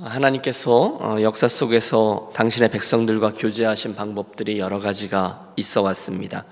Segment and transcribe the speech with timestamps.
[0.00, 6.44] 하나님께서 어, 역사 속에서 당신의 백성들과 교제하신 방법들이 여러 가지가 있어 왔습니다.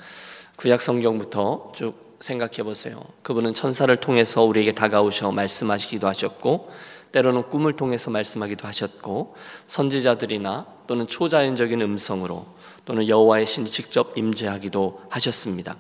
[0.57, 3.01] 구약 성경부터 쭉 생각해 보세요.
[3.23, 6.71] 그분은 천사를 통해서 우리에게 다가오셔 말씀하시기도 하셨고,
[7.13, 9.37] 때로는 꿈을 통해서 말씀하기도 하셨고,
[9.67, 12.47] 선지자들이나 또는 초자연적인 음성으로
[12.85, 15.77] 또는 여호와의 신이 직접 임재하기도 하셨습니다.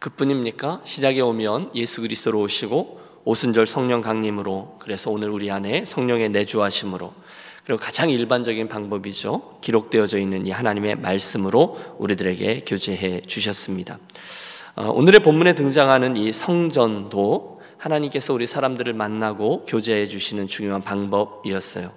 [0.00, 0.80] 그뿐입니까?
[0.84, 7.12] 시작에 오면 예수 그리스도로 오시고 오순절 성령 강림으로 그래서 오늘 우리 안에 성령의 내주하심으로
[7.64, 9.58] 그리고 가장 일반적인 방법이죠.
[9.60, 13.98] 기록되어져 있는 이 하나님의 말씀으로 우리들에게 교제해 주셨습니다.
[14.76, 21.90] 어, 오늘의 본문에 등장하는 이 성전도 하나님께서 우리 사람들을 만나고 교제해 주시는 중요한 방법이었어요.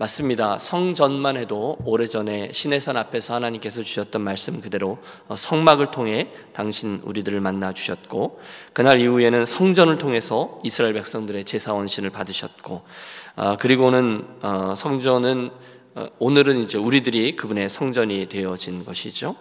[0.00, 0.56] 맞습니다.
[0.56, 4.96] 성전만 해도 오래전에 시내산 앞에서 하나님께서 주셨던 말씀 그대로
[5.28, 8.40] 어, 성막을 통해 당신 우리들을 만나 주셨고
[8.72, 12.80] 그날 이후에는 성전을 통해서 이스라엘 백성들의 제사 원신을 받으셨고
[13.36, 15.50] 어, 그리고는 어, 성전은
[16.18, 19.34] 오늘은 이제 우리들이 그분의 성전이 되어진 것이죠.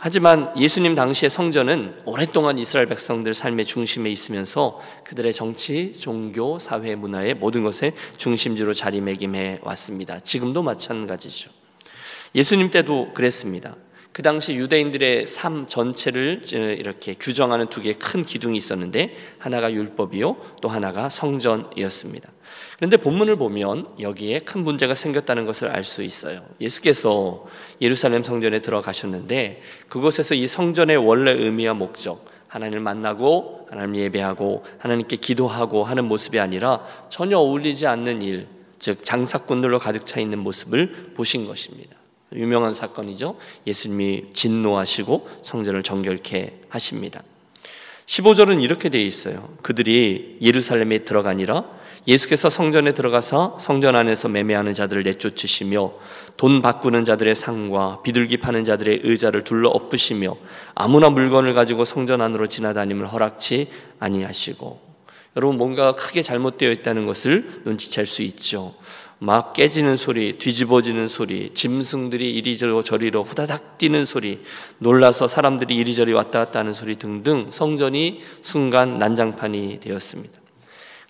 [0.00, 7.34] 하지만 예수님 당시의 성전은 오랫동안 이스라엘 백성들 삶의 중심에 있으면서 그들의 정치, 종교, 사회, 문화의
[7.34, 10.20] 모든 것의 중심지로 자리매김해 왔습니다.
[10.20, 11.50] 지금도 마찬가지죠.
[12.32, 13.74] 예수님 때도 그랬습니다.
[14.12, 20.68] 그 당시 유대인들의 삶 전체를 이렇게 규정하는 두 개의 큰 기둥이 있었는데 하나가 율법이요 또
[20.68, 22.30] 하나가 성전이었습니다.
[22.78, 26.42] 그런데 본문을 보면 여기에 큰 문제가 생겼다는 것을 알 수 있어요.
[26.60, 27.44] 예수께서
[27.80, 35.82] 예루살렘 성전에 들어가셨는데 그곳에서 이 성전의 원래 의미와 목적, 하나님을 만나고 하나님 예배하고 하나님께 기도하고
[35.82, 38.46] 하는 모습이 아니라 전혀 어울리지 않는 일,
[38.78, 41.96] 즉 장사꾼들로 가득 차 있는 모습을 보신 것입니다.
[42.32, 43.36] 유명한 사건이죠.
[43.66, 47.22] 예수님이 진노하시고 성전을 정결케 하십니다.
[48.06, 49.52] 15절은 이렇게 되어 있어요.
[49.62, 51.77] 그들이 예루살렘에 들어가니라
[52.08, 55.92] 예수께서 성전에 들어가서 성전 안에서 매매하는 자들을 내쫓으시며
[56.38, 60.34] 돈 바꾸는 자들의 상과 비둘기 파는 자들의 의자를 둘러 엎으시며
[60.74, 63.68] 아무나 물건을 가지고 성전 안으로 지나다님을 허락치
[64.00, 64.88] 아니하시고
[65.36, 68.74] 여러분 뭔가 크게 잘못되어 있다는 것을 눈치챌 수 있죠.
[69.20, 74.40] 막 깨지는 소리, 뒤집어지는 소리, 짐승들이 이리저리로 후다닥 뛰는 소리,
[74.78, 80.47] 놀라서 사람들이 이리저리 왔다 갔다 하는 소리 등등 성전이 순간 난장판이 되었습니다.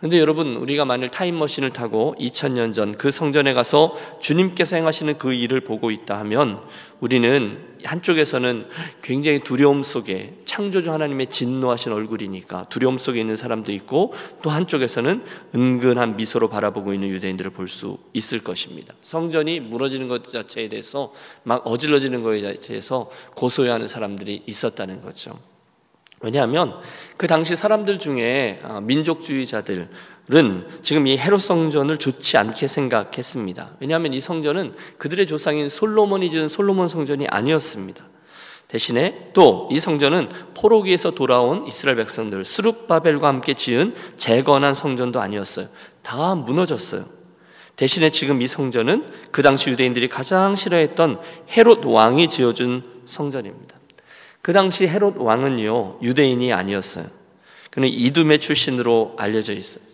[0.01, 5.61] 근데 여러분 우리가 만일 타임머신을 타고 2000년 전 그 성전에 가서 주님께서 행하시는 그 일을
[5.61, 6.61] 보고 있다 하면
[7.01, 8.69] 우리는 한쪽에서는
[9.03, 15.25] 굉장히 두려움 속에 창조주 하나님의 진노하신 얼굴이니까 두려움 속에 있는 사람도 있고 또 한쪽에서는
[15.57, 18.95] 은근한 미소로 바라보고 있는 유대인들을 볼 수 있을 것입니다.
[19.03, 25.39] 성전이 무너지는 것 자체에 대해서 막 어질러지는 것에 대해서 고소해하는 사람들이 있었다는 거죠.
[26.21, 26.75] 왜냐하면
[27.17, 29.89] 그 당시 사람들 중에 아, 민족주의자들은
[30.83, 33.77] 지금 이 헤롯 성전을 좋지 않게 생각했습니다.
[33.81, 38.05] 왜냐하면 이 성전은 그들의 조상인 솔로몬이 지은 솔로몬 성전이 아니었습니다.
[38.69, 45.69] 대신에 또 이 성전은 포로기에서 돌아온 이스라엘 백성들 스룹바벨과 함께 지은 재건한 성전도 아니었어요.
[46.03, 47.05] 다 무너졌어요.
[47.77, 51.21] 대신에 지금 이 성전은 그 당시 유대인들이 가장 싫어했던
[51.57, 53.78] 헤롯 왕이 지어준 성전입니다.
[54.43, 57.07] 그 당시 헤롯 왕은요 유대인이 아니었어요.
[57.71, 59.85] 그는 이두메 출신으로 알려져 있어요.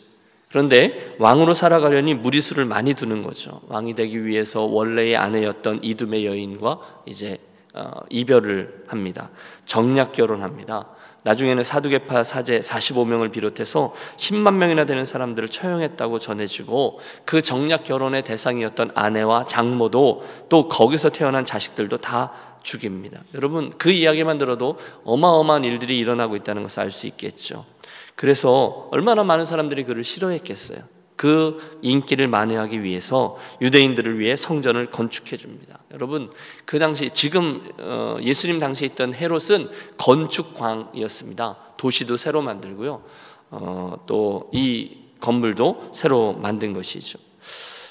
[0.49, 3.61] 그런데 왕으로 살아가려니 무리수를 많이 두는 거죠.
[3.67, 7.39] 왕이 되기 위해서 원래의 아내였던 이두메 여인과 이제
[7.75, 9.31] 어, 이별을 합니다.
[9.67, 10.87] 정략 결혼합니다.
[11.25, 18.93] 나중에는 사두개파 사제 45명을 비롯해서 10만 명이나 되는 사람들을 처형했다고 전해지고 그 정략 결혼의 대상이었던
[18.95, 22.33] 아내와 장모도 또 거기서 태어난 자식들도 다
[22.65, 23.23] 죽입니다.
[23.35, 27.65] 여러분 그 이야기만 들어도 어마어마한 일들이 일어나고 있다는 것을 알 수 있겠죠.
[28.17, 30.79] 그래서 얼마나 많은 사람들이 그를 싫어했겠어요.
[31.17, 35.79] 그 인기를 만회하기 위해서 유대인들을 위해 성전을 건축해 줍니다.
[35.93, 36.31] 여러분
[36.65, 41.57] 그 당시 지금 어, 예수님 당시에 있던 헤롯은 건축광이었습니다.
[41.77, 43.03] 도시도 새로 만들고요.
[43.51, 47.19] 어, 또 이 건물도 새로 만든 것이죠.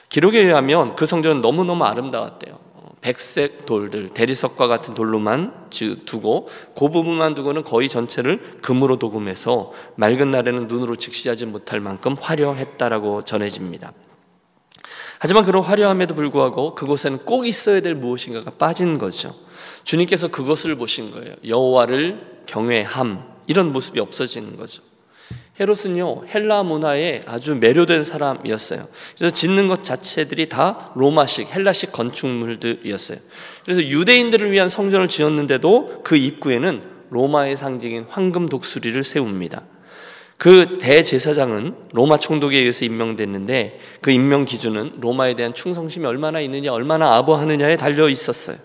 [0.09, 2.59] 기록에 의하면 그 성전은 너무너무 아름다웠대요.
[3.03, 5.69] 백색 돌들 대리석과 같은 돌로만
[6.05, 13.23] 두고 그 부분만 두고는 거의 전체를 금으로 도금해서 맑은 날에는 눈으로 직시하지 못할 만큼 화려했다라고
[13.23, 13.91] 전해집니다.
[15.19, 19.35] 하지만 그런 화려함에도 불구하고 그곳에는 꼭 있어야 될 무엇인가가 빠진 거죠.
[19.83, 21.35] 주님께서 그것을 보신 거예요.
[21.45, 24.81] 여호와를 경외함 이런 모습이 없어지는 거죠.
[25.59, 28.87] 헤롯은요 헬라 문화에 아주 매료된 사람이었어요.
[29.17, 33.19] 그래서 짓는 것 자체들이 다 로마식 헬라식 건축물들이었어요.
[33.63, 36.81] 그래서 유대인들을 위한 성전을 지었는데도 그 입구에는
[37.11, 39.61] 로마의 상징인 황금 독수리를 세웁니다.
[40.37, 47.15] 그 대제사장은 로마 총독에 의해서 임명됐는데 그 임명 기준은 로마에 대한 충성심이 얼마나 있느냐, 얼마나
[47.15, 48.57] 아부하느냐에 달려 있었어요.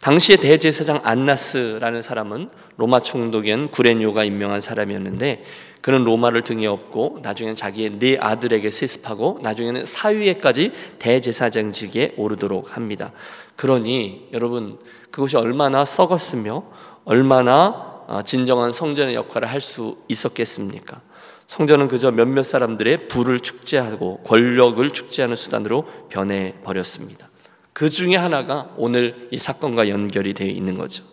[0.00, 5.44] 당시의 대제사장 안나스라는 사람은 로마 총독인 구레뇨가 임명한 사람이었는데
[5.86, 13.12] 그는 로마를 등에 업고 나중에는 자기의 네 아들에게 세습하고 나중에는 사위에까지 대제사장직에 오르도록 합니다.
[13.54, 14.80] 그러니 여러분
[15.12, 16.64] 그것이 얼마나 썩었으며
[17.04, 21.02] 얼마나 어, 진정한 성전의 역할을 할 수 있었겠습니까?
[21.46, 27.28] 성전은 그저 몇몇 사람들의 부를 축제하고 권력을 축제하는 수단으로 변해 버렸습니다.
[27.72, 31.04] 그 중에 하나가 오늘 이 사건과 연결이 되어 있는 거죠.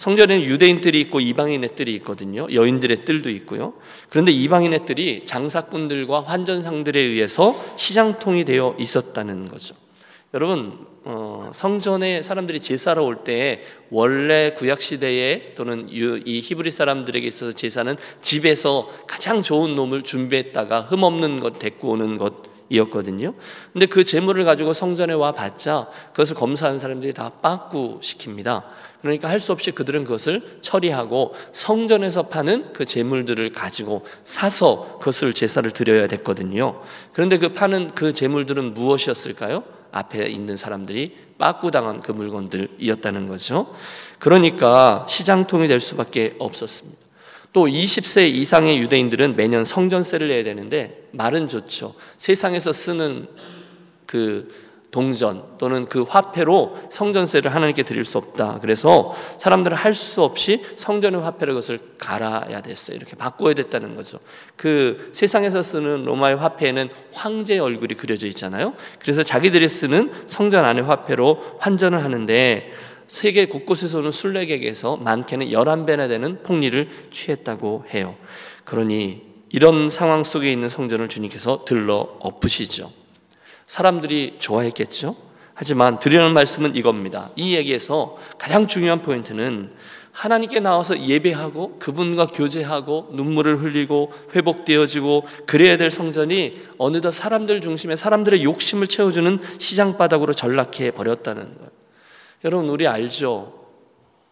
[0.00, 2.46] 성전에는 유대인들이 있고 이방인의 뜰이 있거든요.
[2.50, 3.74] 여인들의 뜰도 있고요.
[4.08, 9.74] 그런데 이방인의 뜰이 장사꾼들과 환전상들에 의해서 시장통이 되어 있었다는 거죠.
[10.32, 17.52] 여러분 어, 성전에 사람들이 제사로 올 때 원래 구약 시대에 또는 이 히브리 사람들에게 있어서
[17.52, 23.34] 제사는 집에서 가장 좋은 놈을 준비했다가 흠 없는 것 데리고 오는 것 이었거든요.
[23.72, 28.62] 근데 그 제물을 가지고 성전에 와 봤자 그것을 검사하는 사람들이 다 빠꾸 시킵니다.
[29.02, 35.68] 그러니까 할 수 없이 그들은 그것을 처리하고 성전에서 파는 그 제물들을 가지고 사서 그것을 제사를
[35.70, 36.82] 드려야 됐거든요.
[37.12, 39.64] 그런데 그 파는 그 제물들은 무엇이었을까요?
[39.92, 43.74] 앞에 있는 사람들이 빠꾸당한 그 물건들이었다는 거죠.
[44.18, 46.99] 그러니까 시장통이 될 수밖에 없었습니다.
[47.52, 51.94] 또 20세 이상의 유대인들은 매년 성전세를 내야 되는데 말은 좋죠.
[52.16, 53.26] 세상에서 쓰는
[54.06, 54.48] 그
[54.90, 58.58] 동전 또는 그 화폐로 성전세를 하나님께 드릴 수 없다.
[58.60, 62.96] 그래서 사람들은 할 수 없이 성전의 화폐를 그것을 갈아야 됐어요.
[62.96, 64.18] 이렇게 바꿔야 됐다는 거죠.
[64.56, 68.74] 그 세상에서 쓰는 로마의 화폐에는 황제의 얼굴이 그려져 있잖아요.
[68.98, 72.72] 그래서 자기들이 쓰는 성전 안의 화폐로 환전을 하는데
[73.10, 78.14] 세계 곳곳에서는 순례객에서 많게는 11배나 되는 폭리를 취했다고 해요.
[78.62, 82.92] 그러니 이런 상황 속에 있는 성전을 주님께서 들러 엎으시죠.
[83.66, 85.16] 사람들이 좋아했겠죠?
[85.54, 87.32] 하지만 드리는 말씀은 이겁니다.
[87.34, 89.72] 이 얘기에서 가장 중요한 포인트는
[90.12, 98.44] 하나님께 나와서 예배하고 그분과 교제하고 눈물을 흘리고 회복되어지고 그래야 될 성전이 어느덧 사람들 중심에 사람들의
[98.44, 101.79] 욕심을 채워주는 시장바닥으로 전락해 버렸다는 것.
[102.44, 103.60] 여러분 우리 알죠?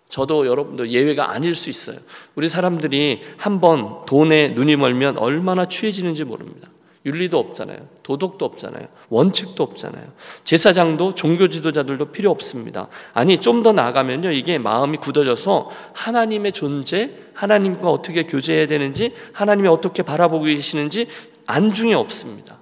[0.09, 1.99] 저도 여러분도 예외가 아닐 수 있어요.
[2.35, 6.69] 우리 사람들이 한번 돈에 눈이 멀면 얼마나 취해지는지 모릅니다.
[7.05, 7.89] 윤리도 없잖아요.
[8.03, 8.89] 도덕도 없잖아요.
[9.09, 10.13] 원칙도 없잖아요.
[10.45, 12.89] 제사장도 종교 지도자들도 필요 없습니다.
[13.15, 14.33] 아니 좀 더 나아가면요.
[14.33, 21.07] 이게 마음이 굳어져서 하나님의 존재, 하나님과 어떻게 교제해야 되는지, 하나님이 어떻게 바라보고 계시는지
[21.47, 22.59] 안중에 없습니다.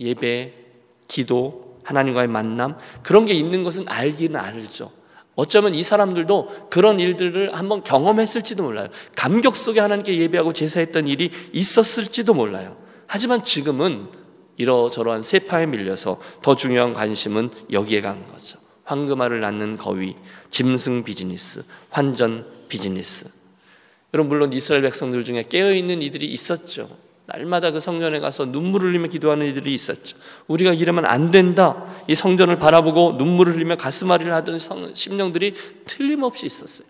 [0.00, 0.52] 예배,
[1.08, 4.90] 기도, 하나님과의 만남 그런 게 있는 것은 알기는 알죠.
[5.34, 8.88] 어쩌면 이 사람들도 그런 일들을 한번 경험했을지도 몰라요.
[9.16, 12.76] 감격 속에 하나님께 예배하고 제사했던 일이 있었을지도 몰라요.
[13.06, 14.08] 하지만 지금은
[14.56, 18.58] 이러저러한 세파에 밀려서 더 중요한 관심은 여기에 간 거죠.
[18.84, 20.16] 황금알을 낳는 거위,
[20.50, 23.26] 짐승 비즈니스, 환전 비즈니스.
[24.12, 26.88] 여러분 물론 이스라엘 백성들 중에 깨어 있는 이들이 있었죠.
[27.32, 30.18] 날마다 그 성전에 가서 눈물을 흘리며 기도하는 이들이 있었죠.
[30.48, 31.84] 우리가 이러면 안 된다.
[32.06, 34.58] 이 성전을 바라보고 눈물을 흘리며 가슴앓이를 하던
[34.92, 35.54] 심령들이
[35.86, 36.86] 틀림없이 있었어요.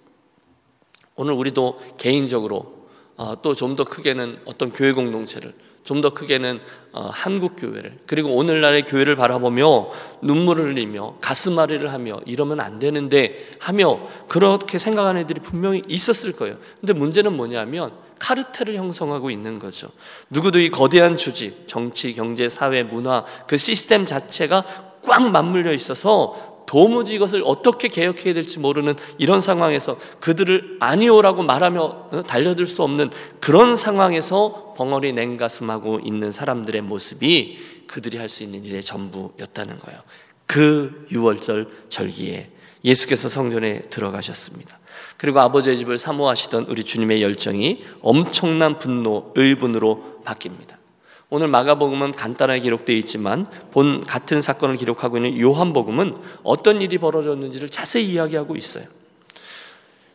[1.14, 5.52] 오늘 우리도 개인적으로 아, 또좀 더 크게는 어떤 교회 공동체를
[5.84, 6.60] 좀 더 크게는
[6.92, 9.90] 어, 한국 교회를 그리고 오늘날의 교회를 바라보며
[10.22, 16.56] 눈물을 흘리며 가슴앓이를 하며 이러면 안 되는데 하며 그렇게 생각하는 애들이 분명히 있었을 거예요.
[16.80, 19.88] 근데 문제는 뭐냐면 카르텔을 형성하고 있는 거죠.
[20.30, 24.64] 누구도 이 거대한 주지, 정치, 경제, 사회, 문화 그 시스템 자체가
[25.04, 32.22] 꽉 맞물려 있어서 도무지 이것을 어떻게 개혁해야 될지 모르는 이런 상황에서 그들을 아니오라고 말하며 어,
[32.26, 33.10] 달려들 수 없는
[33.40, 40.00] 그런 상황에서 벙어리 냉가슴하고 있는 사람들의 모습이 그들이 할 수 있는 일의 전부였다는 거예요.
[40.46, 42.50] 그 유월절 절기에
[42.84, 44.78] 예수께서 성전에 들어가셨습니다.
[45.16, 50.82] 그리고 아버지의 집을 사모하시던 우리 주님의 열정이 엄청난 분노, 의분으로 바뀝니다.
[51.30, 58.10] 오늘 마가복음은 간단하게 기록되어 있지만 본 같은 사건을 기록하고 있는 요한복음은 어떤 일이 벌어졌는지를 자세히
[58.10, 58.84] 이야기하고 있어요.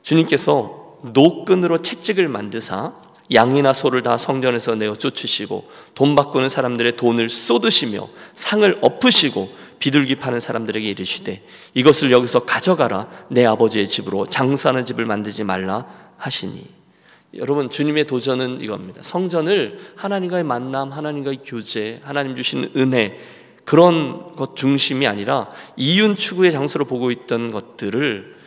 [0.04, 2.94] 주님께서 노끈으로 채찍을 만드사
[3.34, 10.40] 양이나 소를 다 성전에서 내어 쫓으시고 돈 바꾸는 사람들의 돈을 쏟으시며 상을 엎으시고 비둘기 파는
[10.40, 11.44] 사람들에게 이르시되
[11.74, 15.86] 이것을 여기서 가져가라 내 아버지의 집으로 장사하는 집을 만들지 말라
[16.18, 16.78] 하시니
[17.36, 19.02] 여러분 주님의 도전은 이겁니다.
[19.04, 23.20] 성전을 하나님과의 만남, 하나님과의 교제, 하나님 주신 은혜
[23.66, 28.38] 그런 것 중심이 아니라 이윤 추구의 장소로 보고 있던 것들을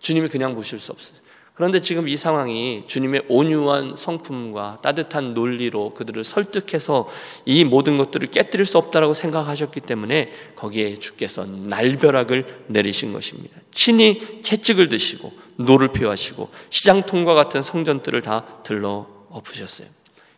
[0.00, 1.18] 주님이 그냥 보실 수 없어요.
[1.54, 7.08] 그런데 지금 이 상황이 주님의 온유한 성품과 따뜻한 논리로 그들을 설득해서
[7.44, 13.60] 이 모든 것들을 깨뜨릴 수 없다라고 생각하셨기 때문에 거기에 주께서 날벼락을 내리신 것입니다.
[13.70, 19.86] 친히 채찍을 드시고 노를 표하시고 시장통과 같은 성전들을 다 둘러 엎으셨어요.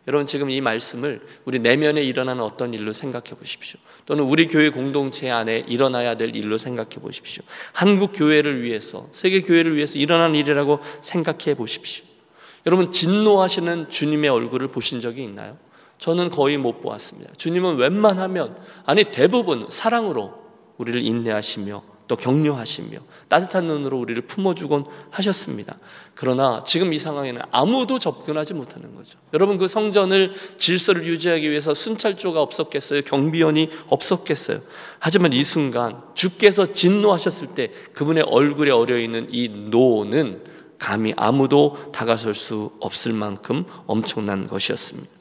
[0.07, 3.79] 여러분 지금 이 말씀을 우리 내면에 일어나는 어떤 일로 생각해 보십시오.
[4.07, 7.43] 또는 우리 교회 공동체 안에 일어나야 될 일로 생각해 보십시오.
[7.73, 12.05] 한국 교회를 위해서, 세계 교회를 위해서 일어난 일이라고 생각해 보십시오.
[12.65, 15.57] 여러분 진노하시는 주님의 얼굴을 보신 적이 있나요?
[15.97, 17.33] 저는 거의 못 보았습니다.
[17.35, 20.33] 주님은 웬만하면 아니 대부분 사랑으로
[20.77, 25.77] 우리를 인내하시며 또 격려하시며 따뜻한 눈으로 우리를 품어주곤 하셨습니다.
[26.15, 29.19] 그러나 지금 이 상황에는 아무도 접근하지 못하는 거죠.
[29.33, 33.01] 여러분 그 성전을 질서를 유지하기 위해서 순찰조가 없었겠어요?
[33.01, 34.61] 경비원이 없었겠어요?
[34.99, 40.43] 하지만 이 순간 주께서 진노하셨을 때 그분의 얼굴에 어려 있는 이 노는
[40.79, 45.17] 감히 아무도 다가설 수 없을 만큼 엄청난 것이었습니다.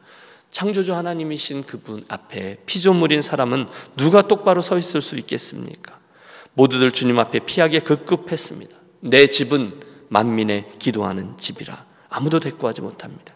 [0.50, 3.66] 창조주 하나님이신 그분 앞에 피조물인 사람은
[3.97, 5.99] 누가 똑바로 서 있을 수 있겠습니까?
[6.56, 8.75] 모두들 주님 앞에 피하게 급급했습니다.
[9.00, 13.34] 내 집은 만민의 기도하는 집이라 아무도 대꾸하지 못합니다.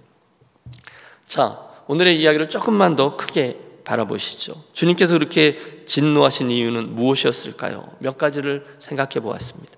[1.27, 4.55] 자, 오늘의 이야기를 조금만 더 크게 바라보시죠.
[4.73, 7.91] 주님께서 그렇게 진노하신 이유는 무엇이었을까요?
[7.99, 9.73] 몇 가지를 생각해 보았습니다.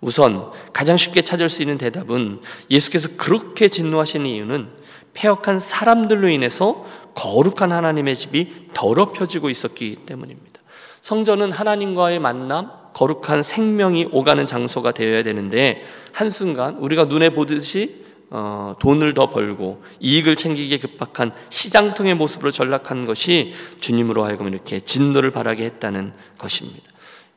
[0.00, 4.68] 우선 가장 쉽게 찾을 수 있는 대답은 예수께서 그렇게 진노하신 이유는
[5.14, 10.60] 폐역한 사람들로 인해서 거룩한 하나님의 집이 더럽혀지고 있었기 때문입니다.
[11.02, 19.14] 성전은 하나님과의 만남, 거룩한 생명이 오가는 장소가 되어야 되는데 한순간 우리가 눈에 보듯이 어, 돈을
[19.14, 26.12] 더 벌고 이익을 챙기기에 급박한 시장통의 모습으로 전락한 것이 주님으로 하여금 이렇게 진노를 바라게 했다는
[26.36, 26.82] 것입니다.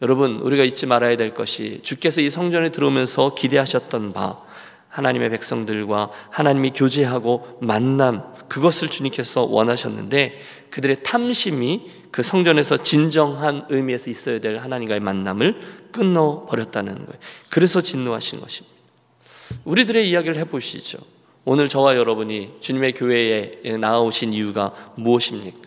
[0.01, 4.39] 여러분 우리가 잊지 말아야 될 것이 주께서 이 성전에 들어오면서 기대하셨던 바
[4.89, 10.39] 하나님의 백성들과 하나님이 교제하고 만남 그것을 주님께서 원하셨는데
[10.71, 17.19] 그들의 탐심이 그 성전에서 진정한 의미에서 있어야 될 하나님과의 만남을 끊어 버렸다는 거예요.
[17.49, 18.77] 그래서 진노하신 것입니다.
[19.63, 20.99] 우리들의 이야기를 해보시죠.
[21.43, 25.62] 오늘 저와 여러분이 주님의 교회에 나오신 이유가 무엇입니까?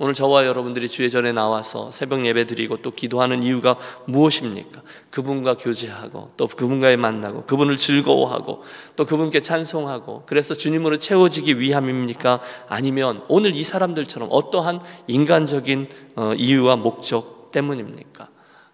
[0.00, 3.76] 오늘 저와 여러분들이 주의 전에 나와서 새벽 예배 드리고 또 기도하는 이유가
[4.06, 4.82] 무엇입니까?
[5.10, 8.62] 그분과 교제하고 또 그분과의 만나고 그분을 즐거워하고
[8.94, 12.40] 또 그분께 찬송하고 그래서 주님으로 채워지기 위함입니까?
[12.68, 18.28] 아니면 오늘 이 사람들처럼 어떠한 인간적인 어, 이유와 목적 때문입니까?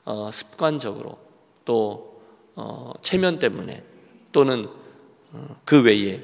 [0.04, 1.16] 어, 습관적으로
[1.64, 2.21] 또
[2.54, 3.83] 어, 체면 때문에
[4.31, 4.69] 또는
[5.64, 6.23] 그 외에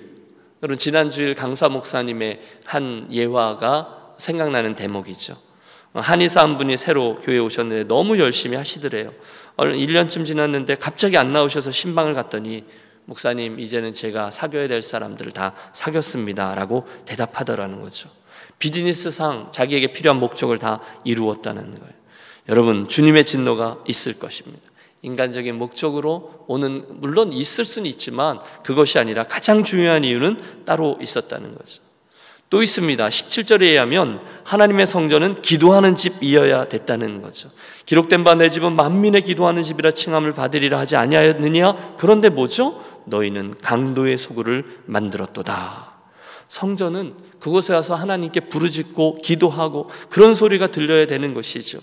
[0.63, 5.37] 여러분 지난 주일 강사 목사님의 한 예화가 생각나는 대목이죠.
[5.95, 9.13] 한의사 한 분이 새로 교회에 오셨는데 너무 열심히 하시더래요.
[9.57, 12.65] 1년쯤 지났는데 갑자기 안 나오셔서 신방을 갔더니
[13.07, 18.09] 목사님 이제는 제가 사귀어야 될 사람들을 다 사귀었습니다라고 대답하더라는 거죠.
[18.61, 21.95] 비즈니스상 자기에게 필요한 목적을 다 이루었다는 거예요.
[22.49, 24.71] 여러분 주님의 진노가 있을 것입니다.
[25.03, 31.83] 인간적인 목적으로 오는 물론 있을 수는 있지만 그것이 아니라 가장 중요한 이유는 따로 있었다는 거죠.
[32.51, 33.09] 또 있습니다.
[33.09, 37.49] 17절에 의하면 하나님의 성전은 기도하는 집이어야 됐다는 거죠.
[37.87, 41.95] 기록된 바 내 집은 만민의 기도하는 집이라 칭함을 받으리라 하지 아니하였느냐?
[41.97, 42.83] 그런데 뭐죠?
[43.07, 45.91] 너희는 강도의 소굴을 만들었도다.
[46.49, 51.79] 성전은 그곳에 와서 하나님께 부르짖고 기도하고 그런 소리가 들려야 되는 것이죠.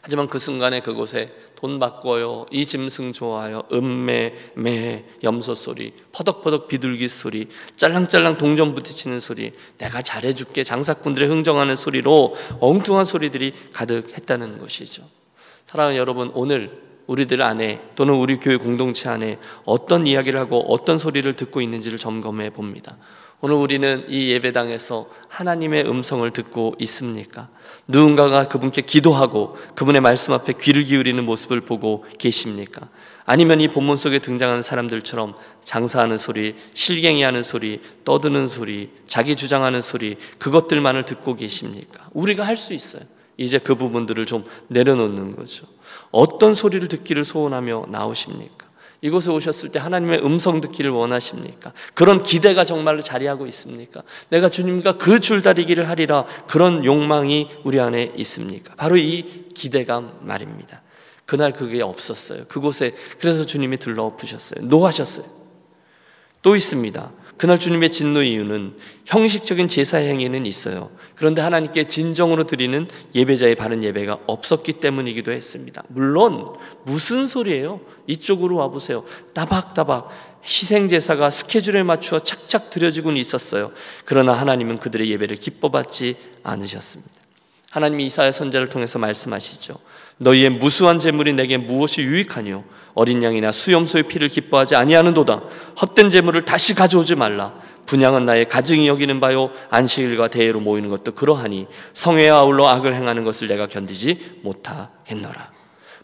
[0.00, 2.46] 하지만 그 순간에 그곳에 돈 바꿔요.
[2.50, 3.62] 이 짐승 좋아요.
[3.72, 11.74] 음매, 매, 염소 소리, 퍼덕퍼덕 비둘기 소리, 짤랑짤랑 동전 부딪히는 소리, 내가 잘해줄게 장사꾼들의 흥정하는
[11.74, 15.02] 소리로 엉뚱한 소리들이 가득했다는 것이죠.
[15.66, 21.30] 사랑하는 여러분, 오늘 우리들 안에 또는 우리 교회 공동체 안에 어떤 이야기를 하고 어떤 소리를
[21.32, 22.96] 듣고 있는지를 점검해 봅니다.
[23.40, 27.48] 오늘 우리는 이 예배당에서 하나님의 음성을 듣고 있습니까?
[27.86, 32.88] 누군가가 그분께 기도하고 그분의 말씀 앞에 귀를 기울이는 모습을 보고 계십니까?
[33.24, 39.82] 아니면 이 본문 속에 등장하는 사람들처럼 장사하는 소리, 실갱이 하는 소리, 떠드는 소리, 자기 주장하는
[39.82, 42.08] 소리, 그것들만을 듣고 계십니까?
[42.14, 43.02] 우리가 할 수 있어요.
[43.36, 45.64] 이제 그 부분들을 좀 내려놓는 거죠.
[46.10, 48.66] 어떤 소리를 듣기를 소원하며 나오십니까?
[49.00, 51.72] 이곳에 오셨을 때 하나님의 음성 듣기를 원하십니까?
[51.94, 54.02] 그런 기대가 정말로 자리하고 있습니까?
[54.28, 58.74] 내가 주님과 그 줄다리기를 하리라 그런 욕망이 우리 안에 있습니까?
[58.76, 59.24] 바로 이
[59.54, 60.82] 기대감 말입니다.
[61.26, 62.46] 그날 그게 없었어요.
[62.48, 64.66] 그곳에 그래서 주님이 들러 엎으셨어요.
[64.66, 65.26] 노하셨어요.
[66.42, 67.10] 또 있습니다.
[67.38, 68.74] 그날 주님의 진노 이유는
[69.06, 70.90] 형식적인 제사 행위는 있어요.
[71.14, 75.84] 그런데 하나님께 진정으로 드리는 예배자의 바른 예배가 없었기 때문이기도 했습니다.
[75.88, 76.46] 물론
[76.84, 77.80] 무슨 소리예요?
[78.08, 79.04] 이쪽으로 와 보세요.
[79.34, 80.08] 따박따박
[80.44, 83.72] 희생 제사가 스케줄에 맞추어 착착 드려지고는 있었어요.
[84.04, 87.17] 그러나 하나님은 그들의 예배를 기뻐받지 않으셨습니다.
[87.70, 89.74] 하나님이 이사야 선자를 통해서 말씀하시죠.
[90.18, 92.64] 너희의 무수한 재물이 내게 무엇이 유익하뇨?
[92.94, 95.42] 어린 양이나 수염소의 피를 기뻐하지 아니하는도다.
[95.80, 97.54] 헛된 재물을 다시 가져오지 말라.
[97.86, 103.48] 분양은 나의 가증이 여기는 바요 안식일과 대회로 모이는 것도 그러하니 성회에 아울러 악을 행하는 것을
[103.48, 105.57] 내가 견디지 못하겠노라.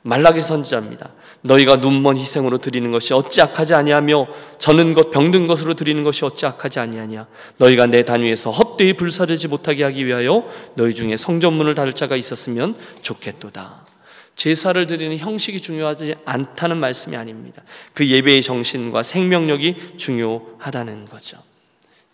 [0.06, 1.10] 말라기 선지자입니다.
[1.40, 4.26] 너희가 눈먼 희생으로 드리는 것이 어찌 악하지 아니하며
[4.58, 9.84] 저는 것 병든 것으로 드리는 것이 어찌 악하지 아니하냐 너희가 내 단위에서 헛되이 불사르지 못하게
[9.84, 13.84] 하기 위하여 너희 중에 성전문을 다룰 자가 있었으면 좋겠도다.
[14.34, 17.62] 제사를 드리는 형식이 중요하지 않다는 말씀이 아닙니다.
[17.94, 21.38] 그 예배의 정신과 생명력이 중요하다는 거죠.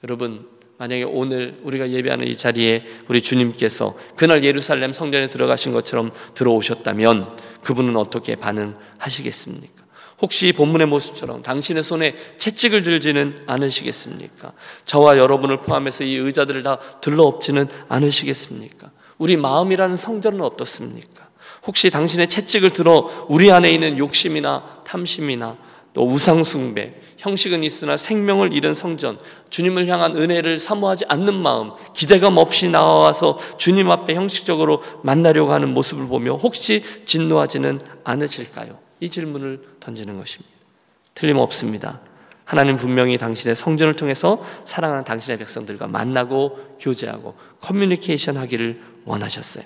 [0.05, 0.47] 여러분
[0.81, 7.99] 만약에 오늘 우리가 예배하는 이 자리에 우리 주님께서 그날 예루살렘 성전에 들어가신 것처럼 들어오셨다면 그분은
[7.99, 9.85] 어떻게 반응하시겠습니까?
[10.23, 14.55] 혹시 본문의 모습처럼 당신의 손에 채찍을 들지는 않으시겠습니까?
[14.87, 18.91] 저와 여러분을 포함해서 이 의자들을 다 들러엎지는 않으시겠습니까?
[19.19, 21.29] 우리 마음이라는 성전은 어떻습니까?
[21.67, 25.59] 혹시 당신의 채찍을 들어 우리 안에 있는 욕심이나 탐심이나
[25.93, 29.19] 또 우상숭배, 형식은 있으나 생명을 잃은 성전,
[29.51, 36.07] 주님을 향한 은혜를 사모하지 않는 마음, 기대감 없이 나와서 주님 앞에 형식적으로 만나려고 하는 모습을
[36.07, 38.79] 보며 혹시 진노하지는 않으실까요?
[39.01, 40.55] 이 질문을 던지는 것입니다.
[41.15, 42.01] 틀림없습니다.
[42.45, 49.65] 하나님 분명히 당신의 성전을 통해서 사랑하는 당신의 백성들과 만나고 교제하고 커뮤니케이션 하기를 원하셨어요.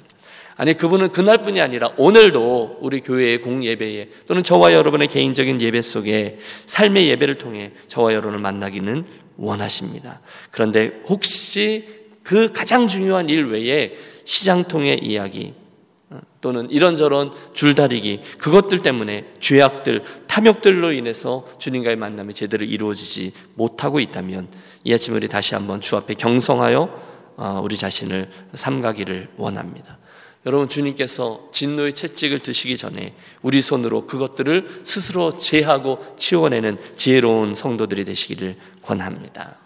[0.56, 7.08] 아니 그분은 그날뿐이 아니라 오늘도 우리 교회의 공예배에 또는 저와 여러분의 개인적인 예배 속에 삶의
[7.08, 9.04] 예배를 통해 저와 여러분을 만나기는
[9.36, 10.20] 원하십니다.
[10.50, 11.86] 그런데 혹시
[12.22, 15.54] 그 가장 중요한 일 외에 시장통의 이야기
[16.10, 24.48] 어, 또는 이런저런 줄다리기 그것들 때문에 죄악들 탐욕들로 인해서 주님과의 만남이 제대로 이루어지지 못하고 있다면
[24.84, 29.98] 이 아침 우리 다시 한번 주 앞에 경성하여 어, 우리 자신을 삼가기를 원합니다.
[30.46, 38.56] 여러분 주님께서 진노의 채찍을 드시기 전에 우리 손으로 그것들을 스스로 제하고 치워내는 지혜로운 성도들이 되시기를
[38.82, 39.56] 권합니다.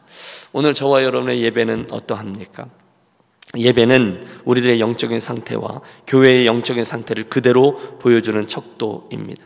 [0.52, 2.68] 오늘 저와 여러분의 예배는 어떠합니까?
[3.56, 9.42] 예배는 우리들의 영적인 상태와 교회의 영적인 상태를 그대로 보여주는 척도입니다.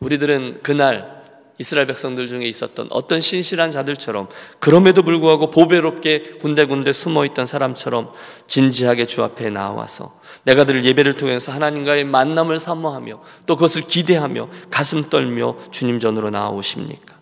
[0.00, 1.17] 우리들은 그날
[1.58, 4.28] 이스라엘 백성들 중에 있었던 어떤 신실한 자들처럼
[4.60, 8.12] 그럼에도 불구하고 보배롭게 군데군데 숨어 있던 사람처럼
[8.46, 15.10] 진지하게 주 앞에 나와서 내가 들 예배를 통해서 하나님과의 만남을 사모하며 또 그것을 기대하며 가슴
[15.10, 17.18] 떨며 주님 전으로 나아오십니까?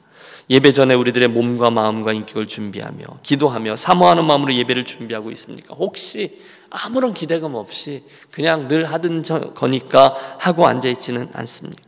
[0.49, 5.75] 예배 전에 우리들의 몸과 마음과 인격을 준비하며 기도하며 사모하는 마음으로 예배를 준비하고 있습니까?
[5.75, 6.39] 혹시
[6.71, 11.86] 아무런 기대감 없이 그냥 늘 하던 거니까 하고 앉아 있지는 않습니까?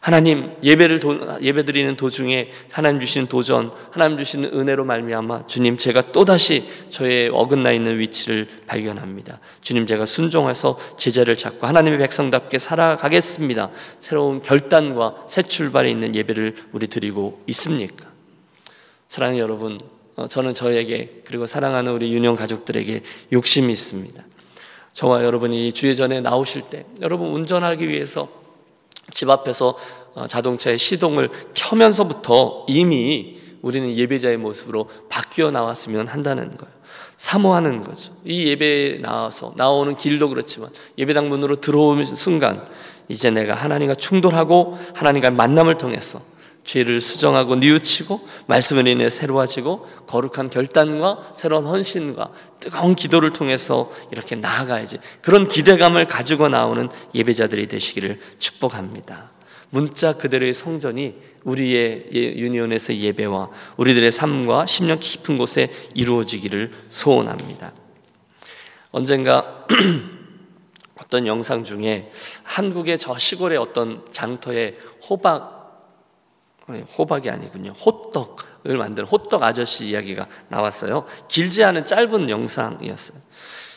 [0.00, 6.12] 하나님 예배를 도, 예배 드리는 도중에 하나님 주시는 도전, 하나님 주시는 은혜로 말미암아 주님 제가
[6.12, 9.38] 또 다시 저의 어긋나 있는 위치를 발견합니다.
[9.60, 13.70] 주님 제가 순종해서 제자를 잡고 하나님의 백성답게 살아가겠습니다.
[13.98, 18.08] 새로운 결단과 새 출발에 있는 예배를 우리 드리고 있습니까?
[19.08, 19.78] 사랑하는 여러분,
[20.16, 23.02] 어, 저는 저에게 그리고 사랑하는 우리 유년 가족들에게
[23.34, 24.24] 욕심이 있습니다.
[24.94, 28.39] 저와 여러분이 주의 전에 나오실 때 여러분 운전하기 위해서
[29.10, 29.76] 집 앞에서
[30.14, 36.80] 어, 자동차의 시동을 켜면서부터 이미 우리는 예배자의 모습으로 바뀌어 나왔으면 한다는 거예요.
[37.16, 38.14] 사모하는 거죠.
[38.24, 42.66] 이 예배에 나와서 나오는 길도 그렇지만 예배당 문으로 들어오는 순간
[43.08, 46.20] 이제 내가 하나님과 충돌하고 하나님과 만남을 통해서
[46.70, 52.30] 죄를 수정하고 뉘우치고 말씀을 인해 새로워지고 거룩한 결단과 새로운 헌신과
[52.60, 59.32] 뜨거운 기도를 통해서 이렇게 나아가야지 그런 기대감을 가지고 나오는 예배자들이 되시기를 축복합니다.
[59.70, 67.72] 문자 그대로의 성전이 우리의 예, 유니온에서 예배와 우리들의 삶과 심령 깊은 곳에 이루어지기를 소원합니다.
[68.92, 69.66] 언젠가
[71.02, 72.12] 어떤 영상 중에
[72.44, 74.76] 한국의 저 시골의 어떤 장터에
[75.08, 75.59] 호박
[76.78, 77.72] 호박이 아니군요.
[77.72, 81.04] 호떡을 만든 호떡 아저씨 이야기가 나왔어요.
[81.28, 83.18] 길지 않은 짧은 영상이었어요.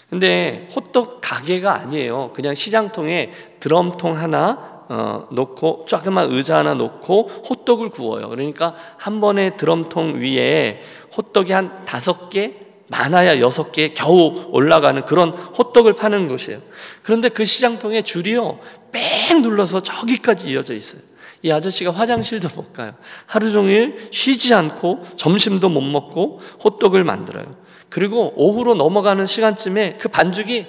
[0.09, 2.31] 근데 호떡 가게가 아니에요.
[2.33, 8.29] 그냥 시장통에 드럼통 하나 어, 놓고 조그만 의자 하나 놓고 호떡을 구워요.
[8.29, 10.83] 그러니까 한 번에 드럼통 위에
[11.17, 12.53] 호떡이 한 다섯 개
[12.87, 16.61] 많아야 여섯 개 겨우 올라가는 그런 호떡을 파는 곳이에요.
[17.01, 18.59] 그런데 그 시장통에 줄이요
[18.91, 21.01] 뺑 눌러서 저기까지 이어져 있어요.
[21.43, 22.93] 이 아저씨가 화장실도 못 가요.
[23.25, 27.55] 하루 종일 쉬지 않고 점심도 못 먹고 호떡을 만들어요.
[27.89, 30.65] 그리고 오후로 넘어가는 시간쯤에 그 반죽이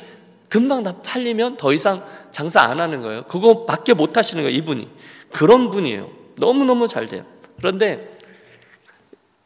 [0.48, 3.22] 금방 다 팔리면 더 이상 장사 안 하는 거예요.
[3.22, 4.88] 그거밖에 못 하시는 거예요, 이분이.
[5.32, 6.10] 그런 분이에요.
[6.37, 7.24] 너무너무 잘 돼요.
[7.56, 8.10] 그런데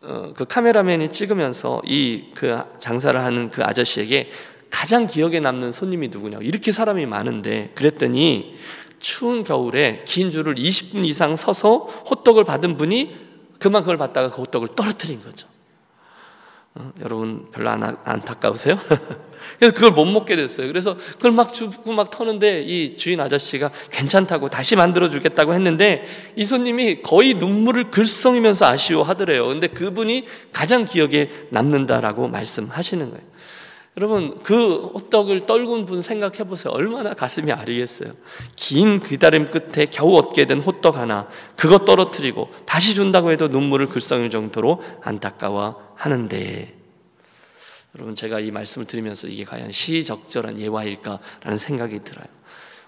[0.00, 4.30] 어, 그 카메라맨이 찍으면서 이 그 장사를 하는 그 아저씨에게
[4.70, 6.38] 가장 기억에 남는 손님이 누구냐.
[6.40, 8.56] 이렇게 사람이 많은데 그랬더니
[8.98, 11.78] 추운 겨울에 긴 줄을 20분 이상 서서
[12.10, 15.46] 호떡을 받은 분이 그만 그걸 받다가 그 호떡을 떨어뜨린 거죠.
[16.74, 18.78] 어, 여러분 별로 안, 안타까우세요?
[19.58, 20.66] 그래서 그걸 못 먹게 됐어요.
[20.68, 26.04] 그래서 그걸 막 주고 막 터는데 이 주인 아저씨가 괜찮다고 다시 만들어 주겠다고 했는데
[26.36, 29.48] 이 손님이 거의 눈물을 글썽이면서 아쉬워하더래요.
[29.48, 33.28] 근데 그분이 가장 기억에 남는다라고 말씀하시는 거예요.
[33.98, 36.72] 여러분 그 호떡을 떨군 분 생각해 보세요.
[36.72, 38.12] 얼마나 가슴이 아리겠어요.
[38.54, 44.30] 긴 기다림 끝에 겨우 얻게 된 호떡 하나 그거 떨어뜨리고 다시 준다고 해도 눈물을 글썽일
[44.30, 46.76] 정도로 안타까워 하는데
[47.96, 52.26] 여러분 제가 이 말씀을 드리면서 이게 과연 시적절한 예화일까라는 생각이 들어요.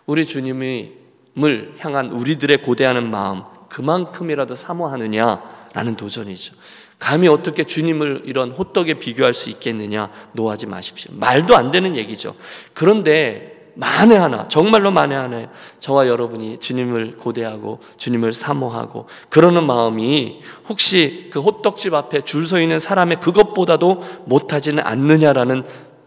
[0.07, 6.55] 우리 주님을 향한 우리들의 고대하는 마음 그만큼이라도 사모하느냐라는 도전이죠.
[7.01, 11.11] 감히 어떻게 주님을 이런 호떡에 비교할 수 있겠느냐 노하지 마십시오.
[11.15, 12.37] 말도 안 되는 얘기죠.
[12.75, 21.31] 그런데 만에 하나, 정말로 만에 하나 저와 여러분이 주님을 고대하고 주님을 사모하고 그러는 마음이 혹시
[21.33, 25.65] 그 호떡집 앞에 줄 서 있는 사람의 그것보다도 못하지는 않느냐라는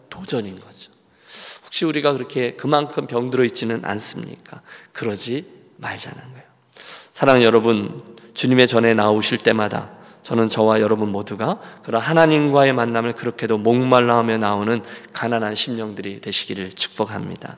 [0.10, 0.92] 도전인 거죠.
[1.66, 4.62] 혹시 우리가 그렇게 그만큼 병들어 있지는 않습니까?
[4.92, 5.46] 그러지
[5.78, 6.44] 말자는 거예요.
[7.12, 8.00] 사랑하는 여러분,
[8.36, 14.82] 주님의 전에 나오실 때마다 저는 저와 여러분 모두가 그런 하나님과의 만남을 그렇게도 목말라하며 나오는
[15.14, 17.58] 가난한 심령들이 되시기를 축복합니다.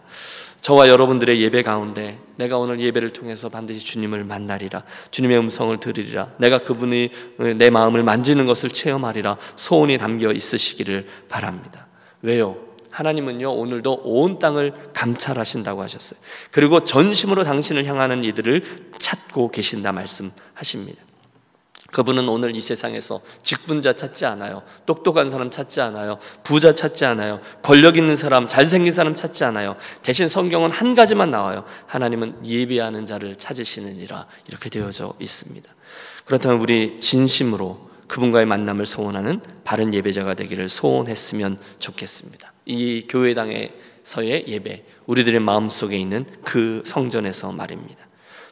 [0.62, 4.84] 저와 여러분들의 예배 가운데 내가 오늘 예배를 통해서 반드시 주님을 만나리라.
[5.12, 6.30] 주님의 음성을 들으리라.
[6.40, 7.12] 내가 그분이
[7.58, 9.38] 내 마음을 만지는 것을 체험하리라.
[9.56, 11.86] 소원이 담겨 있으시기를 바랍니다.
[12.24, 12.58] 왜요?
[12.90, 16.20] 하나님은요, 오늘도 온 땅을 감찰하신다고 하셨어요.
[16.50, 21.04] 그리고 전심으로 당신을 향하는 이들을 찾고 계신다 말씀하십니다.
[21.96, 24.64] 그분은 오늘 이 세상에서 직분자 찾지 않아요.
[24.86, 26.20] 똑똑한 사람 찾지 않아요.
[26.44, 27.40] 부자 찾지 않아요.
[27.62, 29.78] 권력 있는 사람, 잘생긴 사람 찾지 않아요.
[30.04, 31.64] 대신 성경은 한 가지만 나와요.
[31.86, 34.28] 하나님은 예배하는 자를 찾으시느니라.
[34.50, 35.74] 이렇게 되어져 있습니다.
[36.26, 42.52] 그렇다면 우리 진심으로 그분과의 만남을 소원하는 바른 예배자가 되기를 소원했으면 좋겠습니다.
[42.66, 48.06] 이 교회당에서의 예배, 우리들의 마음 속에 있는 그 성전에서 말입니다.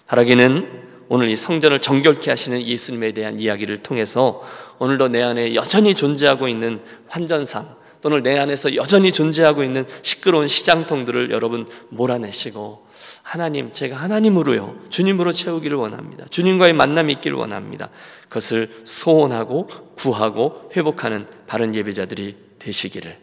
[0.08, 4.44] 바라기는 오늘 이 성전을 정결케 하시는 예수님에 대한 이야기를 통해서
[4.80, 11.32] 오늘도 내 안에 여전히 존재하고 있는 환전상 또는 내 안에서 여전히 존재하고 있는 시끄러운 시장통들을
[11.32, 12.86] 여러분 몰아내시고
[13.22, 16.26] 하나님 제가 하나님으로요 주님으로 채우기를 원합니다.
[16.30, 17.90] 주님과의 만남이 있기를 원합니다.
[18.28, 23.18] 그것을 소원하고 구하고 회복하는 바른 예배자들이 되시기를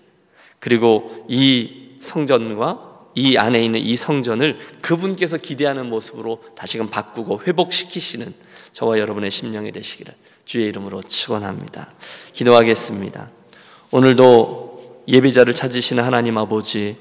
[0.61, 8.33] 그리고 이 성전과 이 안에 있는 이 성전을 그분께서 기대하는 모습으로 다시금 바꾸고 회복시키시는
[8.73, 11.93] 저와 여러분의 심령이 되시기를 주의 이름으로 축원합니다.
[12.33, 13.29] 기도하겠습니다.
[13.91, 16.97] 오늘도 예배자를 찾으시는 하나님 아버지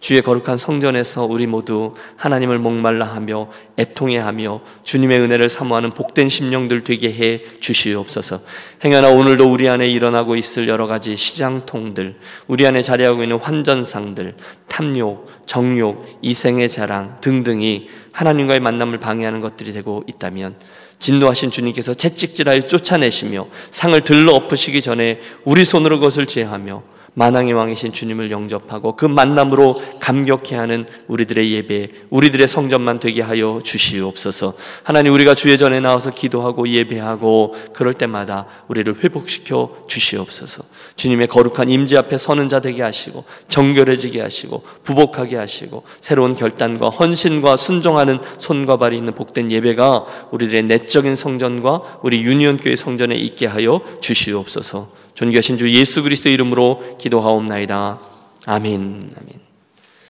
[0.00, 6.84] 주의 거룩한 성전에서 우리 모두 하나님을 목말라 하며 애통해 하며 주님의 은혜를 사모하는 복된 심령들
[6.84, 8.40] 되게 해 주시옵소서.
[8.84, 14.36] 행여나 오늘도 우리 안에 일어나고 있을 여러 가지 시장통들, 우리 안에 자리하고 있는 환전상들,
[14.68, 20.56] 탐욕, 정욕, 이생의 자랑 등등이 하나님과의 만남을 방해하는 것들이 되고 있다면
[20.98, 26.82] 진노하신 주님께서 채찍질하여 쫓아내시며 상을 들러 엎으시기 전에 우리 손으로 그것을 제하며
[27.18, 34.54] 만왕의 왕이신 주님을 영접하고 그 만남으로 감격해 하는 우리들의 예배, 우리들의 성전만 되게 하여 주시옵소서.
[34.84, 40.62] 하나님 우리가 주의 전에 나와서 기도하고 예배하고 그럴 때마다 우리를 회복시켜 주시옵소서.
[40.94, 47.56] 주님의 거룩한 임재 앞에 서는 자 되게 하시고 정결해지게 하시고 부복하게 하시고 새로운 결단과 헌신과
[47.56, 53.80] 순종하는 손과 발이 있는 복된 예배가 우리들의 내적인 성전과 우리 유니온 교회 성전에 있게 하여
[54.00, 54.97] 주시옵소서.
[55.18, 57.98] 존귀하신 주 예수 그리스도 이름으로 기도하옵나이다.
[58.46, 59.10] 아멘.
[59.20, 59.47] 아멘.